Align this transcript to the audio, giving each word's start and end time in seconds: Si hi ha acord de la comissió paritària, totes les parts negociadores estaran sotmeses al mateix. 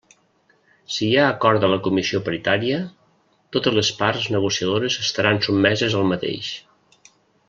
Si 0.93 1.01
hi 1.09 1.17
ha 1.17 1.25
acord 1.33 1.65
de 1.65 1.69
la 1.73 1.77
comissió 1.87 2.21
paritària, 2.29 2.79
totes 3.57 3.77
les 3.81 3.93
parts 4.01 4.27
negociadores 4.37 4.97
estaran 5.05 5.43
sotmeses 5.49 5.99
al 6.01 6.09
mateix. 6.15 6.51